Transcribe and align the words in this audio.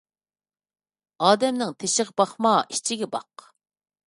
ئادەمنىڭ 1.27 1.75
تېشىغا 1.85 2.17
باقما، 2.23 2.55
ئىچىگە 2.71 3.11
باق. 3.19 3.47